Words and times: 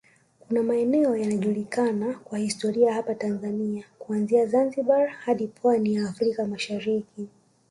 Kuna 0.39 0.63
maeneo 0.63 1.17
yanajulikana 1.17 2.13
kwa 2.13 2.37
historia 2.39 2.93
hapa 2.93 3.15
Tanzania 3.15 3.83
kuanzia 3.99 4.45
Zanzibar 4.45 5.07
hadi 5.07 5.47
pwani 5.47 5.93
ya 5.93 6.09
Afrka 6.09 6.45
Mashariki 6.47 7.27